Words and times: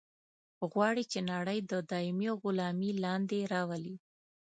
غواړي 0.71 1.03
چې 1.11 1.19
نړۍ 1.31 1.59
د 1.71 1.73
دایمي 1.91 2.29
غلامي 2.41 2.91
لاندې 3.03 3.39
راولي. 3.53 3.95